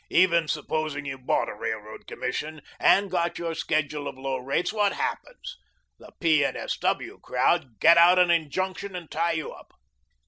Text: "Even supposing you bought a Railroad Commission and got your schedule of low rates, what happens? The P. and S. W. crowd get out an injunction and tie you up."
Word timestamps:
"Even 0.09 0.47
supposing 0.47 1.05
you 1.05 1.19
bought 1.19 1.47
a 1.47 1.53
Railroad 1.53 2.07
Commission 2.07 2.61
and 2.79 3.11
got 3.11 3.37
your 3.37 3.53
schedule 3.53 4.07
of 4.07 4.17
low 4.17 4.37
rates, 4.37 4.73
what 4.73 4.93
happens? 4.93 5.57
The 5.99 6.11
P. 6.19 6.43
and 6.43 6.57
S. 6.57 6.75
W. 6.79 7.19
crowd 7.21 7.79
get 7.79 7.99
out 7.99 8.17
an 8.17 8.31
injunction 8.31 8.95
and 8.95 9.11
tie 9.11 9.33
you 9.33 9.51
up." 9.51 9.73